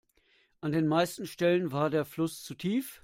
An 0.61 0.71
den 0.71 0.87
meisten 0.87 1.27
Stellen 1.27 1.71
war 1.71 1.91
der 1.91 2.05
Fluss 2.05 2.41
zu 2.41 2.55
tief. 2.55 2.99